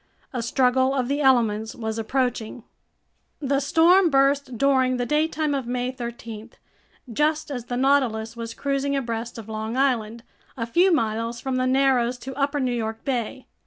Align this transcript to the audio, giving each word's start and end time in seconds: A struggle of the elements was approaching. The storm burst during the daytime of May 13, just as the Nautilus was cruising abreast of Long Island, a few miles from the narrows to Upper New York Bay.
A 0.33 0.41
struggle 0.41 0.95
of 0.95 1.07
the 1.07 1.21
elements 1.21 1.75
was 1.75 1.99
approaching. 1.99 2.63
The 3.39 3.59
storm 3.59 4.09
burst 4.09 4.57
during 4.57 4.97
the 4.97 5.05
daytime 5.05 5.53
of 5.53 5.67
May 5.67 5.91
13, 5.91 6.49
just 7.13 7.51
as 7.51 7.65
the 7.65 7.77
Nautilus 7.77 8.35
was 8.35 8.55
cruising 8.55 8.95
abreast 8.95 9.37
of 9.37 9.47
Long 9.47 9.77
Island, 9.77 10.23
a 10.57 10.65
few 10.65 10.91
miles 10.91 11.39
from 11.39 11.57
the 11.57 11.67
narrows 11.67 12.17
to 12.17 12.33
Upper 12.33 12.59
New 12.59 12.73
York 12.73 13.05
Bay. 13.05 13.45